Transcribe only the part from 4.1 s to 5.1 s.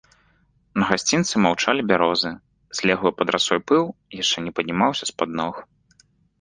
яшчэ не паднімаўся